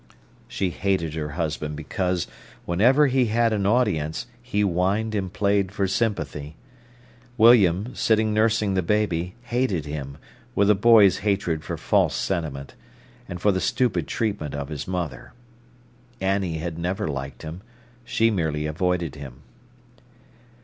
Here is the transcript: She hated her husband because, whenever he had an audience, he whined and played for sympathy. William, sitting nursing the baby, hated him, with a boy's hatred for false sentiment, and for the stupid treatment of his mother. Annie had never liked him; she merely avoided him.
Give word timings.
She 0.47 0.71
hated 0.71 1.13
her 1.13 1.33
husband 1.37 1.75
because, 1.75 2.25
whenever 2.65 3.05
he 3.05 3.25
had 3.27 3.53
an 3.53 3.67
audience, 3.67 4.25
he 4.41 4.61
whined 4.61 5.13
and 5.13 5.31
played 5.31 5.71
for 5.71 5.87
sympathy. 5.87 6.55
William, 7.37 7.93
sitting 7.93 8.33
nursing 8.33 8.73
the 8.73 8.81
baby, 8.81 9.35
hated 9.43 9.85
him, 9.85 10.17
with 10.55 10.71
a 10.71 10.73
boy's 10.73 11.19
hatred 11.19 11.63
for 11.63 11.77
false 11.77 12.15
sentiment, 12.15 12.73
and 13.29 13.39
for 13.39 13.51
the 13.51 13.61
stupid 13.61 14.07
treatment 14.07 14.55
of 14.55 14.69
his 14.69 14.87
mother. 14.87 15.33
Annie 16.19 16.57
had 16.57 16.79
never 16.79 17.07
liked 17.07 17.43
him; 17.43 17.61
she 18.03 18.31
merely 18.31 18.65
avoided 18.65 19.13
him. 19.13 19.41